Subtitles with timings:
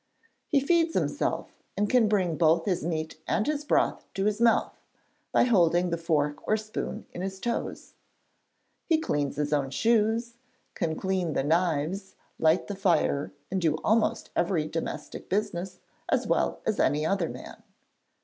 [0.47, 4.75] 'He feeds himself and can bring both his meat and his broth to his mouth,
[5.31, 7.93] by holding the fork or spoon in his toes.
[8.87, 10.37] He cleans his own shoes;
[10.73, 15.79] can clean the knives, light the fire, and do almost every domestic business
[16.09, 17.61] as well as any other man.